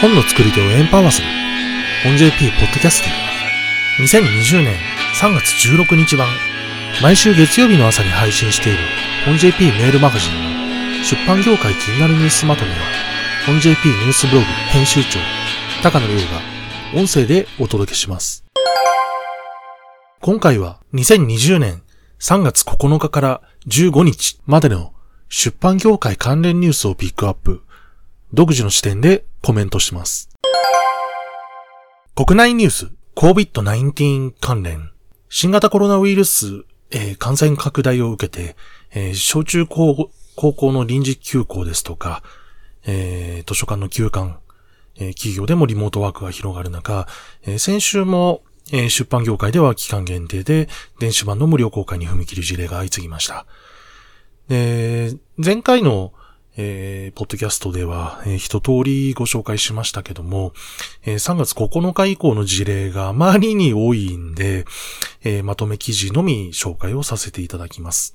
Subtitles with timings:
[0.00, 1.26] 本の作り手をエンパワーする
[2.04, 4.74] 本 JP ポッドキャスティ2020年
[5.20, 6.28] 3月16日版
[7.02, 8.78] 毎週月曜日の朝に配信している
[9.26, 10.32] 本 JP メールマガジン
[10.98, 12.76] の出版業界気になるニュースまとめは
[13.46, 15.18] 本 JP ニュースブログ編集長
[15.82, 16.50] 高野亮が
[16.94, 18.44] 音声でお届けします。
[20.20, 21.82] 今回は2020年
[22.18, 24.92] 3月9日から15日までの
[25.30, 27.62] 出版業界関連ニュースをピックアップ。
[28.32, 30.28] 独自の視点でコメントします。
[32.14, 34.92] 国内ニュース、COVID-19 関連、
[35.28, 38.56] 新型コロナウイルス、えー、感染拡大を受けて、
[38.92, 42.22] えー、小中高高校の臨時休校ですとか、
[42.86, 44.38] えー、図書館の休館、
[44.96, 47.06] え企業でもリモートワークが広がる中、
[47.46, 50.68] え先週も、え出版業界では期間限定で
[51.00, 53.46] 電子版の無料公開に踏み切る事例が相次ぎました。
[54.48, 56.12] で、前回の
[56.62, 60.52] えー、ポッドキャストでは、えー、一通りご紹介しましたけども、
[61.04, 64.66] えー、3月9日以降の事例があまりに多いんで、
[65.24, 68.14] えー、まとめ記事のみ紹介をさせていただきます。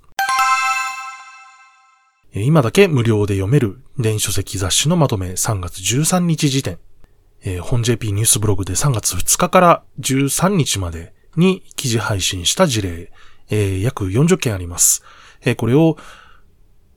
[2.33, 6.77] 今だけ無料で読める電子書籍雑誌のまとめ3月13日時点、
[7.43, 13.11] えー、本 JP ニュースブログで3月2日から13日までに記事配信した事例、
[13.49, 15.01] えー、約40件あります。
[15.41, 15.97] えー、これを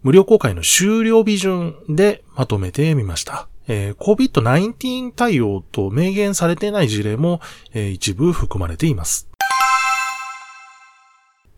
[0.02, 3.48] 無料公開の終了日順でまとめてみました。
[3.66, 7.40] えー、COVID-19 対応と明言されていない事例も、
[7.74, 9.28] えー、一部含まれています。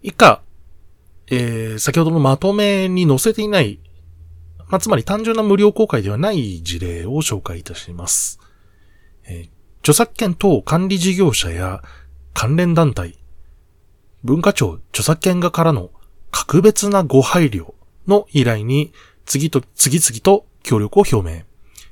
[0.02, 0.42] 以下、
[1.28, 3.78] えー、先ほどのまとめに載せていない、
[4.68, 8.40] まあ、つまり単純な無料公開ではない事例を紹介いたします。
[9.26, 9.48] えー、
[9.80, 11.82] 著作権等管理事業者や
[12.32, 13.18] 関連団体、
[14.24, 15.90] 文化庁著作権側からの
[16.30, 17.74] 格別なご配慮
[18.06, 18.92] の依頼に
[19.26, 21.42] 次と、次々と協力を表明。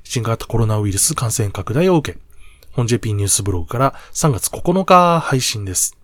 [0.03, 2.19] 新型コロナウイルス感染拡大を受け、
[2.71, 5.97] 本 JP ニュースブログから3月9日配信です。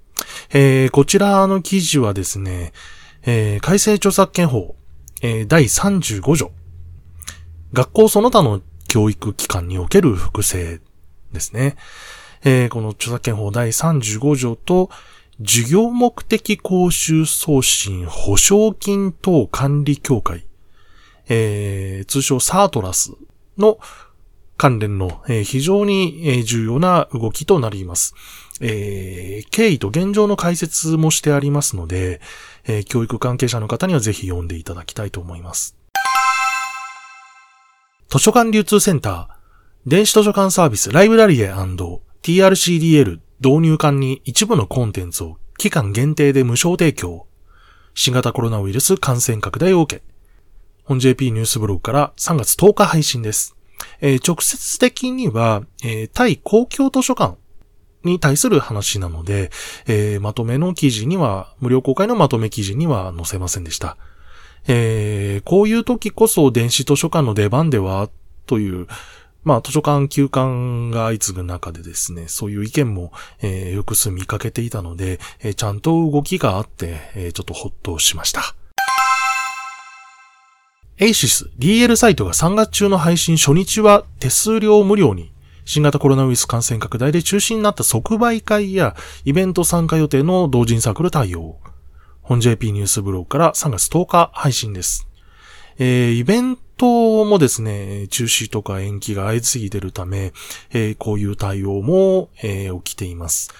[0.52, 2.72] えー、こちらの記事はですね、
[3.24, 4.76] えー、改正著作権法、
[5.22, 6.52] えー、第35条。
[7.74, 10.80] 学校その他の教育機関における複製
[11.34, 11.76] ですね。
[12.44, 14.90] えー、この著作権法第35条と、
[15.42, 20.46] 事業目的講習送信保証金等管理協会、
[21.28, 23.12] えー、通称サートラス
[23.58, 23.78] の
[24.56, 28.16] 関連の、えー、非常に、重要な動きとなります。
[28.62, 32.22] えー、経緯と現状の解説もしてありますので、
[32.66, 35.76] えー、教育関係者の方にはぜひ読んでいただきたいと思います。
[38.08, 47.28] 図書館流通センター、電子図書館サービスライブラリエ &TRCDL 導入間に一部のコンテンツを期間限定で無償提供。
[47.94, 50.04] 新型コロナウイルス感染拡大を受け。
[50.84, 53.56] 本 JP ニュースブログから3月10日配信です。
[54.02, 57.38] えー、直接的には、えー、対公共図書館
[58.04, 59.52] に対する話なので、
[59.86, 63.96] えー、まとめの記事には、無料公開のまとめ記事には載せませんでした。
[64.68, 68.10] えー、こういう時こそ電子図書館の出番では、
[68.48, 68.88] という、
[69.46, 73.14] まあ、図書館休館が相次ぐ中でですね、そういう意見も、
[73.44, 78.42] えー、よくす見かけていたので、えー、ちゃんと動きがあって、えー、ちょっとほっとしました。
[80.98, 85.32] エイシス DL サイトが3月中の配信初日は手数料無料に、
[85.64, 88.96] 新型コロナウイルス感染拡大で中止になった即売会や
[89.26, 91.58] イベント参加予定の同人サークル対応。
[92.24, 95.08] 本 JP ニュースブログから3月10日配信です。
[95.78, 100.34] えー、イベントトもですね、中止とか延期が相次いでるため、
[100.72, 103.54] えー、こういう対応も、えー、起きています。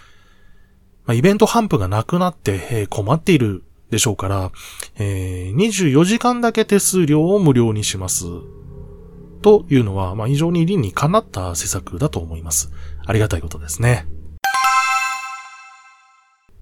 [1.06, 4.52] まあ、イベント頒布がなくなって、えー、困っているでしょうから、
[4.98, 8.26] えー、24時間だけ手数料を無料にします。
[9.42, 12.72] というのは、まあ、非常に理にかなった施策だと思います。
[13.06, 14.08] ありがたいことですね。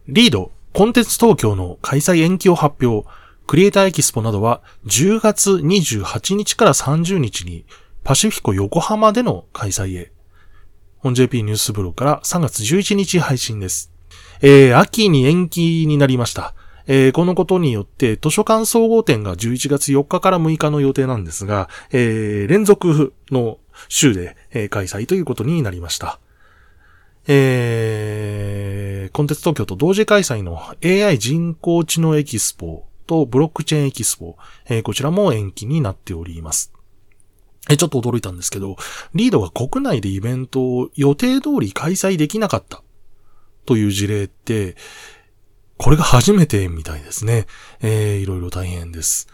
[0.07, 3.07] リード、コンテンツ東京の開催延期を発表。
[3.47, 7.65] クリエイターエキスポなどは10月28日から30日に
[8.03, 10.11] パシフィコ横浜での開催へ。
[10.97, 13.91] 本 JP ニュースブログから3月11日配信です。
[14.41, 16.53] えー、秋に延期になりました。
[16.85, 23.57] えー、このことによって図書館総合展が11月4日から6日の予定なんですが、えー、連続の
[23.87, 26.19] 週で、えー、開催ということになりました。
[27.27, 36.73] えー、コンテンツ東京と同時開催の AI 人工知能エキスポとブロックチェーンエキスポ、えー、こちらも延期になっております。
[37.69, 38.75] え、ちょっと驚いたんですけど、
[39.13, 42.83] リードが国内でイベントを予定通り開催できなかった
[43.65, 44.75] という事例って、
[45.77, 47.45] これが初めてみたいですね。
[47.81, 49.27] えー、いろいろ大変です。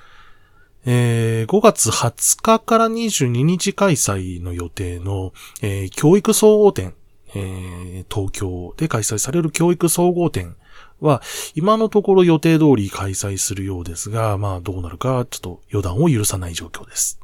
[0.86, 6.94] えー、5月20日から22日開催の予定の、えー、教育総合展、
[7.36, 10.56] えー、東京で開催される教育総合展
[11.02, 11.22] は、
[11.56, 17.20] 今のところ予定通り開催するようですが、まあどうなるかちょっと予断を許さない状況です。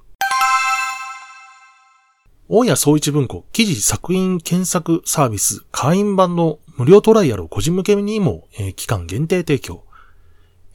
[2.48, 9.83] 大谷総一文庫記事作品検索サービス会員版の無料トライアルを個人向けにも、えー、期間限定提供、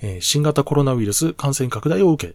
[0.00, 2.34] えー、新型コロナウイルス感染拡大を受け、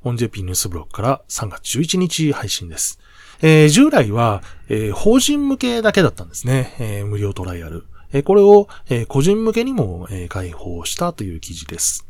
[0.00, 2.98] 本 JP ニュースブログから3月11日配信です。
[3.42, 6.74] えー、従来は、えー、法人向けだけだったんですね。
[6.78, 7.84] えー、無料トライアル。
[8.24, 8.68] これを、
[9.08, 12.06] 個人向けにも、え開放したという記事です。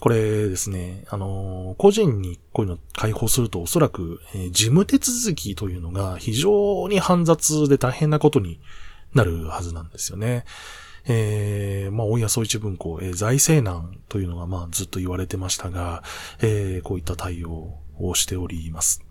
[0.00, 4.20] これですね、あの個人にこういうの開放するとおそらく、
[4.50, 8.60] 事務手続きというのが非常に煩雑で大変なことに
[9.14, 10.44] なるはずなんですよね。
[11.10, 16.02] えー、まあ、大谷総一文庫、えー、財政難というのが、まあ、ずっと言われてましたが、
[16.40, 19.02] えー、こういった対応をしております。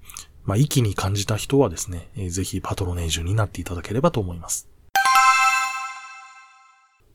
[0.43, 4.69] まあ、息に感じた人はですね、えー、ぜひパトロネージュになっていただければと思います。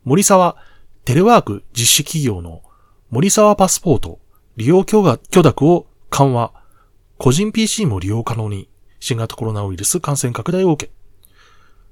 [0.05, 0.57] 森沢、
[1.05, 2.63] テレワーク実施企業の
[3.11, 4.19] 森沢パスポート、
[4.57, 6.53] 利用許諾を緩和、
[7.19, 8.69] 個人 PC も利用可能に、
[8.99, 10.93] 新型コロナウイルス感染拡大を受け、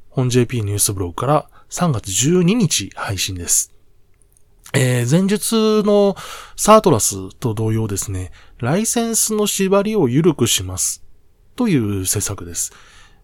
[0.08, 3.72] 本 JP ニュースブログから3月12日配信です。
[4.74, 6.16] えー、前述の
[6.56, 11.04] サートラスと同様ですね、ライセンスの縛りを緩くします。
[11.54, 12.72] という施策です。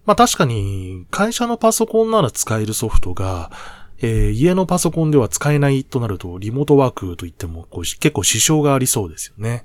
[0.04, 3.50] まあ確かに、会社のパソコンなら使えるソフトが、
[3.98, 9.64] えー、家のパソコンでは使えないとなると、リモートワークといってもこう結構支障がありそうですよね。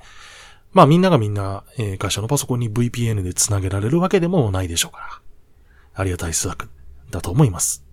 [0.74, 5.22] まあみんながみんな、えー、会社のパソコンに VPN で繋げられるわけでもないでしょうから。
[5.94, 6.70] ありがたい施策
[7.10, 7.84] だと思います。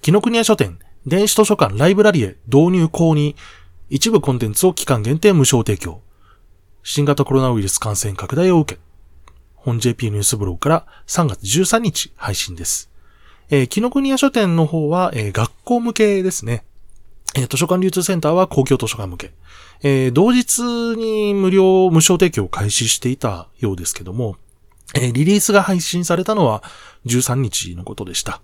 [0.00, 3.36] 紀ノ国屋書店、電子図書館ライブラリへ導入後に、
[3.90, 6.00] 一部コンテンツを期間限定無償提供。
[6.82, 8.80] 新型コロナウイルス感染拡大を受け、
[9.54, 12.91] 本 JP ニュースブログから3月13日配信です。
[13.52, 16.64] えー、紀ノ国屋書店の方は、えー、学校向けですね。
[17.36, 19.32] えー、図書館流通センターは公共図書館向け。
[19.82, 20.62] えー、同日
[20.96, 24.36] に無料、無償提供を開始していたようですけども、
[24.94, 26.62] えー、リリースが配信されたのは
[27.04, 28.40] 13日のことでした。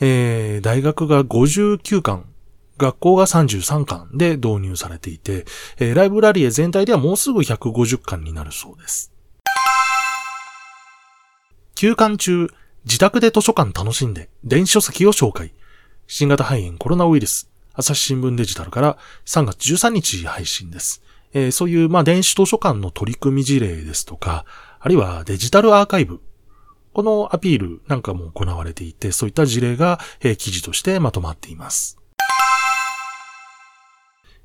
[0.00, 2.24] えー、大学が59巻、
[2.78, 5.44] 学校が33巻で導入されていて、
[5.76, 9.12] えー、ライブラリエ全体ではもうすぐ150巻になるそうです。
[11.74, 12.48] 休館中、
[12.84, 15.52] 自宅で図書館楽しんで電子書籍を紹介。
[16.08, 21.02] 新型肺炎コロナウイルス、朝日新聞デジタルから3月13日配信です。
[21.32, 24.44] えー、そういう、まあ、電子図書館の取り組み事例ですとか、
[24.80, 26.20] あるいはデジタルアーカイブ
[26.92, 31.98] このアピールなんかも行われていて、そういった事例が、えー、記事としてまとまっています。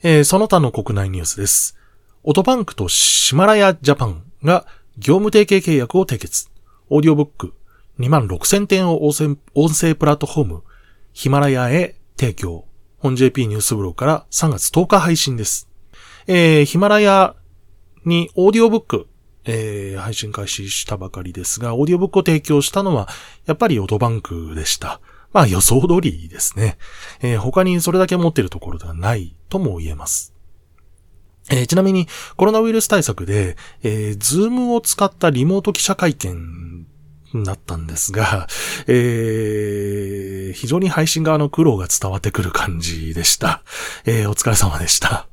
[0.04, 1.76] えー、その他の国内ニュースです。
[2.24, 4.66] オトバンクとシマラヤジャパンが
[4.98, 6.50] 業務提携契約を締結。
[6.90, 7.54] オーディオブック
[8.00, 9.38] 2万6000点を音
[9.74, 10.64] 声プラットフォーム
[11.14, 12.66] ヒマラヤへ提供。
[13.00, 15.70] HON.jp ニュースブログから3月10日配信です。
[16.28, 17.36] えー、ヒマラヤ
[18.06, 19.08] にオーディオブック
[19.50, 23.08] えー、配信開始したばかりですが、オーディオブックを提供したのは、
[23.46, 25.00] やっぱりオトバンクでした。
[25.32, 26.78] まあ予想通りですね。
[27.22, 30.34] えー、他にそれだけ持ってるところではないとも言えます。
[31.50, 36.77] えー、ちなみに、コロナウイルス対策で、えー、ズームを使ったリモート記者会見
[37.34, 38.48] だったんですが、
[38.88, 43.64] えー、非常に配信側の苦労が伝わってくる感じでした。
[44.06, 45.28] えー、お疲れ様でした。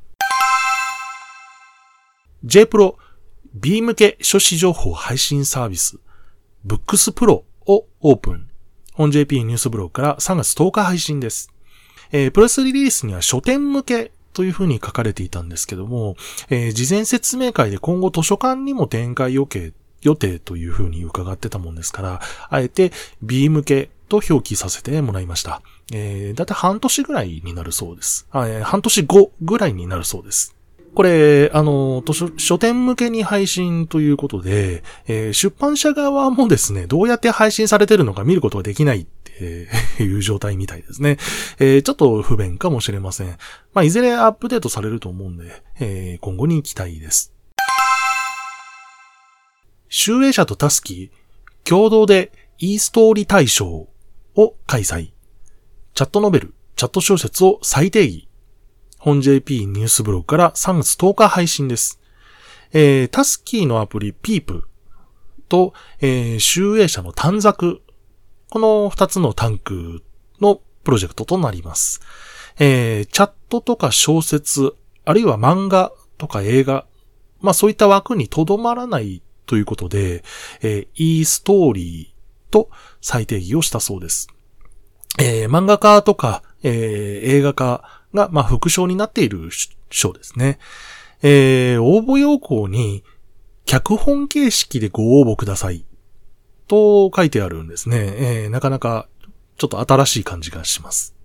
[2.43, 2.97] J プロ
[3.53, 5.97] B 向け書誌情報配信サービス、
[6.65, 8.49] ブックスプロをオープン。
[8.93, 11.51] 本 JP ニュースブログから3月10日配信です。
[12.11, 16.15] えー、プレスリリースには書店向けというふうに書かれていたんですけども、
[16.49, 19.73] えー、事前説明会で今後図書館にも展開予定
[20.05, 25.61] 予定というふうに伺ってたもんですから、あえて B 向けと表記させてもらいました。
[25.93, 28.27] えー、だいたい半年ぐらいになるそうです。
[28.33, 30.55] えー、半年後ぐらいになるそうです。
[30.93, 39.43] これ、あの、書書店向けに配信ということで、えー、出版社側もですね、どうやって配信されてるのか見ることができないって
[40.03, 41.17] いう 状態みたいですね。
[41.59, 43.27] えー、ちょっと不便かもしれません。
[43.73, 47.34] まあ、いずれアップデートされると思うんで、えー、今後に期待です。
[49.97, 53.87] 集英社とタスキー、共同で e ストーリー大賞
[54.35, 55.13] を開催。
[55.93, 58.27] チャットノベル、チャット小説を再定義。
[58.99, 62.01] 本 JP ニュースブログから3月10日配信です。
[62.73, 64.67] えー、タスキーのアプリピープ
[65.47, 67.79] と、えー、集英社の短冊。
[68.49, 70.03] この2つのタンク
[70.41, 72.01] のプロジェクトとなります。
[72.59, 74.75] えー、チャットとか小説、
[75.05, 76.85] あるいは漫画とか映画、
[77.39, 80.23] まあそういった枠にとどまらないということで、
[80.61, 82.69] えー、いいストーリーと
[83.01, 84.27] 再定義をしたそうです。
[85.19, 86.73] えー、漫画家とか、えー、
[87.37, 87.83] 映画家
[88.13, 89.49] が、まあ、副賞になっている
[89.89, 90.59] 賞ですね。
[91.21, 93.03] えー、応募要項に、
[93.65, 95.85] 脚本形式でご応募ください。
[96.67, 97.97] と書いてあるんですね。
[97.97, 99.07] えー、なかなか、
[99.57, 101.15] ちょっと新しい感じがします。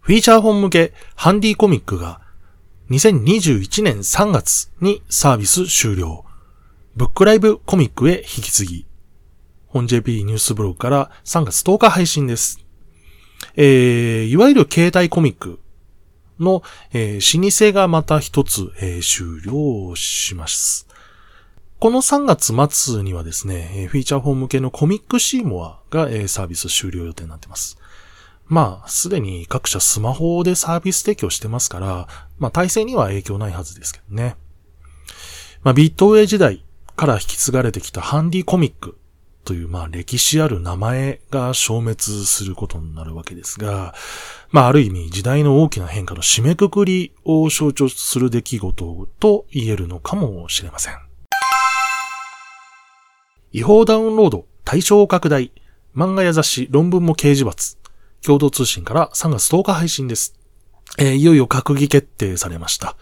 [0.00, 2.21] フィーチャーフォン向けハンディコミックが
[2.92, 6.26] 2021年3月にサービス終了。
[6.94, 8.86] ブックライブコミックへ引き継ぎ。
[9.66, 12.60] HON.jp ニュースブログから3月10日配信です。
[13.56, 15.58] えー、いわゆる携帯コミック
[16.38, 20.86] の、えー、老舗がまた一つ、えー、終了します。
[21.78, 27.78] この3月末にはですね、フィーチャーフォン向けのコミックシーモアが、えー、サービス終了予定になっています。
[28.52, 32.06] まあ、すでに各社スマホでサービス提供してますから、
[32.38, 34.36] まあ、体制には影響ないはずですけどね。
[35.62, 36.62] まあ、ビットウェイ時代
[36.94, 38.98] から引き継がれてきたハンディコミック
[39.46, 43.94] という、まあ、歴史ある名前が消滅することになるわけですが、
[44.50, 50.98] まあ、ある意味時代の大きな変化の締めくくりを象徴する出来事と言えるのかもしれません。
[53.52, 55.52] 違法ダウンロード対象拡大
[55.96, 57.80] 漫画や雑誌論文も掲示罰
[58.24, 60.34] 共同通信から3月10日配信です。
[60.98, 62.96] えー、いよいよ閣議決定されました。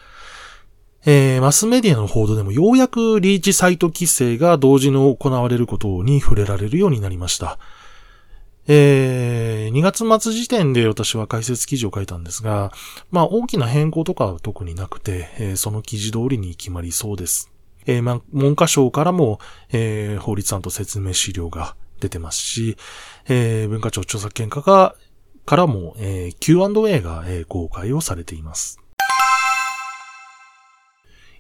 [1.07, 7.59] えー、マスメディアの報道でもようやくリーチサイト規制が同時に行われることに触れられるようになりました。
[8.67, 12.73] えー、2月末時点で私は解説記事を書いたんですが、
[13.11, 17.51] まあ大きな変更とかは特になくて、えー、その記事通りに決まりそうです。
[17.87, 19.41] えー、ま文科省からも、
[19.73, 22.77] えー、法律案と説明資料が出てますし、
[23.27, 24.95] えー、文化庁著作権課が
[25.51, 28.79] からも、えー、Q&A が、えー、公開をされています。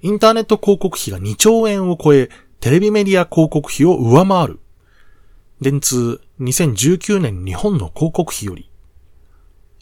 [0.02, 4.58] インターネット広告費が2兆円を超え、テレビメディア広告費を上回る。
[5.60, 8.68] 電通2019年日本の広告費より。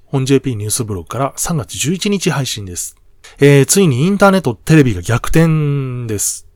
[0.05, 2.97] 本 JP ニュースブログから3月11日配信です。
[3.39, 6.47] えー、ついにインターネットテレビが逆転です。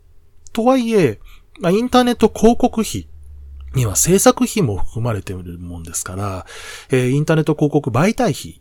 [0.52, 1.21] とはいえ、
[1.59, 3.09] まあ、インターネット広告費
[3.75, 6.47] には制作費も含まれているもんですから、
[6.91, 8.61] えー、インターネット広告媒体費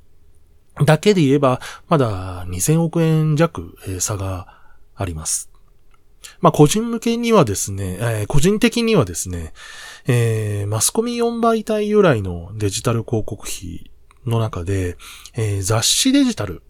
[0.86, 4.48] だけで言えば、まだ2000億円弱、えー、差が
[4.96, 5.50] あります。
[6.40, 9.54] まあ、個人向けにはですね、えー、個人的にはですね、
[10.08, 13.92] えー、マスコミ4媒体由来のデジタル広告費
[14.26, 14.98] の中で、
[15.36, 16.64] えー、雑誌デジタル。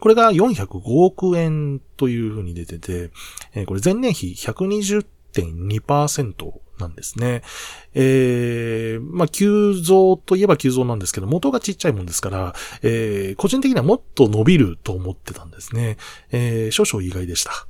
[0.00, 3.10] これが405億円というふうに出てて、
[3.54, 7.42] えー、これ前年比120.2%なんですね。
[7.94, 15.96] えー、まあ、急増といえば急増なんですけど、元がちっちゃいもんですから、えー、個人的にはもっと伸びると思ってたんですね。
[16.30, 17.66] えー、少々意外でした。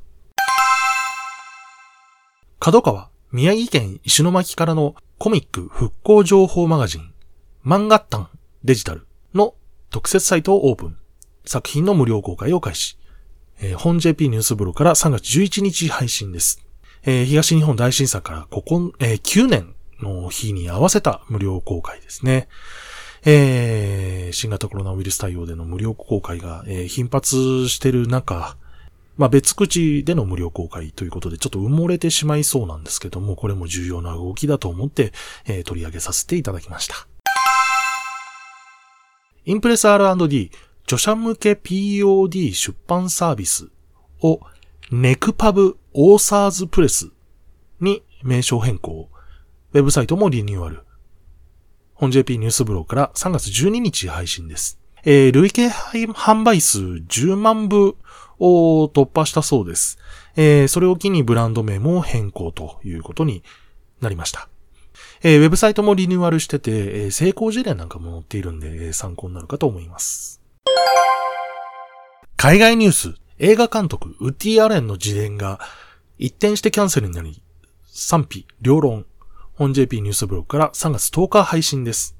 [2.60, 7.12] 角川、宮城県石巻からのコミック復興情報マガジン、
[7.64, 8.28] 漫画タン
[8.64, 9.54] デジタルの
[9.90, 10.96] 特設サイトをオープン。
[11.44, 12.98] 作品の無料公開を開始。
[13.60, 16.67] えー、本 JP ニュースブロから3月11日配信です。
[17.04, 22.48] えー、東日本大震災からここ、えー、9年の日に合わせた無料公開ですね。
[23.24, 28.56] えー、新型コロナウイルス対応での無料公開が、えー、頻発してる中、
[29.16, 35.12] まあ、別口での無料公開ということでちょっと埋もれてしまいそうなんですけども、これも重要な動きだと思って、
[35.46, 36.94] えー、取り上げさせていただきました。
[39.44, 40.50] インプレス R&D
[40.84, 43.68] 著者向け POD 出版サービス
[44.22, 44.40] を
[44.90, 47.10] ネクパブオーサーズプレス
[47.80, 49.08] に名称変更。
[49.72, 50.84] ウェブサイトもリニューアル。
[51.92, 54.78] 本 JP ニュースブローから3月12日配信です。
[55.02, 57.96] えー、累計販売数10万部
[58.38, 59.98] を突破したそうです。
[60.36, 63.42] えー、それを機にブランド名も変更ということに
[64.00, 64.48] なりました。
[65.24, 70.40] えー、ウェブサイトもリニューアルしてて、えー、成功事例なんかも載っているんで、参考になるかと思います。
[72.36, 73.14] 海外ニュース。
[73.40, 75.60] 映画監督ウッディ・アレンの自伝が
[76.18, 77.40] 一転してキャンセルになり、
[77.86, 79.06] 賛否、両論、
[79.54, 82.16] 本 JP ニュースブログから3月10日配信です。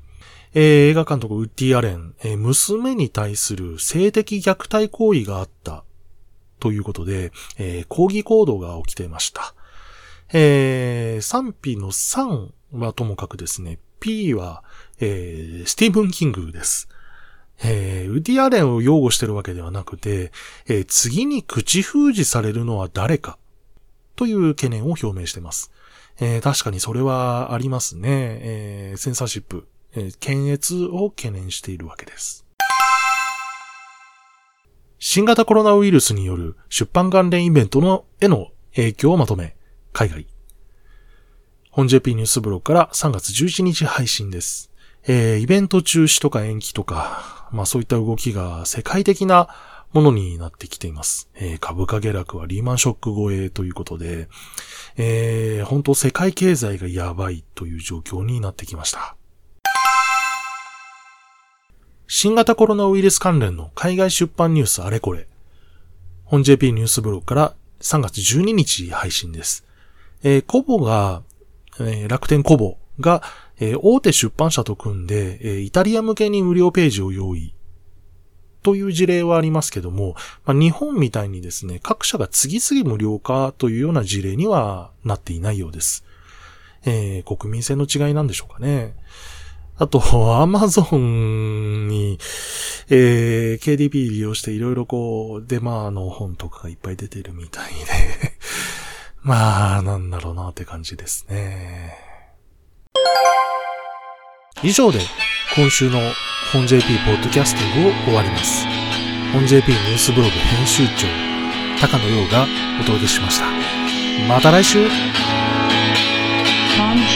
[0.55, 5.85] えー、映画監督ウッディ・アレン、えー、娘に対する性的虐待行為があった
[6.59, 9.55] ということで、えー、抗議行動が起きていました。
[10.33, 14.63] えー、賛否の3はともかくですね、P は、
[15.01, 16.89] えー、スティーブン・キングです。
[17.63, 20.33] えー、ウディアレンを擁護してるわけではなくて、
[20.67, 23.39] えー、次に口封じされるのは誰か
[24.19, 25.71] という懸念を表明しています。
[26.21, 28.09] えー、確かにそれはありますね。
[28.11, 32.45] えセンサーシップ、え検閲を懸念しているわけです。
[34.99, 39.55] 新型コロナウイルスによる出版関連イベントのへの影響をまとめ、
[39.93, 40.27] 海外。
[41.71, 44.73] 本 JP ニュースブログから3月11日配信です。
[45.07, 49.49] えー、イベント中止とか延期とか、まあそういった動きが世界的な
[49.93, 51.31] ものになってきています。
[51.35, 54.29] えー、株価下落はリーマンショック超えということで、
[54.97, 59.17] えー、本当世界経済がやばいという状況になってきました。
[62.07, 65.27] 新型コロナウイルス関連の海外出版ニュースあれこれ。
[66.25, 69.65] 本 JP ニュースブログから3月12日配信です。
[70.23, 71.23] えー、コボが、
[71.81, 73.23] えー、楽天コボが、
[73.61, 77.55] えー、大手出版社と組んで、えー、イタリア向けに無料ページを用意
[78.63, 86.05] という事例はありますけども、まあ、日本みたいにですね、各社が次々無料化というような事例にはなっていないようです。
[86.85, 88.95] えー、国民性の違いなんでしょうかね。
[89.77, 90.03] あと、
[90.41, 92.19] アマゾンに、
[92.89, 98.33] えー、KDP 利用していろいろこう、デマの本とかがいっぱい出てるみたいで
[99.23, 102.08] まあ、なんだろうなって感じですね。
[104.63, 105.01] 以上で、
[105.55, 106.01] 今週の
[106.53, 108.67] 本 JP ポッドキャスティングを終わります。
[109.33, 111.07] 本 JP ニュースブログ編集長、
[111.81, 112.47] 高野洋が
[112.81, 113.47] お届けしました。
[114.27, 114.89] また来週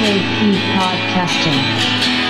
[0.02, 2.21] JP Podcasting